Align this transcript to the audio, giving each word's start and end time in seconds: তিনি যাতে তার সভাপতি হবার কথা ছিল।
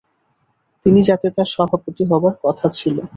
তিনি 0.85 0.99
যাতে 1.01 1.27
তার 1.35 1.47
সভাপতি 1.53 2.03
হবার 2.11 2.35
কথা 2.43 2.67
ছিল। 2.77 2.97